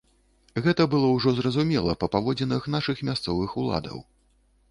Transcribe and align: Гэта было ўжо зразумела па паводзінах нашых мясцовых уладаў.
Гэта 0.67 0.85
было 0.93 1.09
ўжо 1.17 1.33
зразумела 1.39 1.93
па 2.03 2.09
паводзінах 2.15 2.65
нашых 2.77 3.05
мясцовых 3.09 3.49
уладаў. 3.65 3.97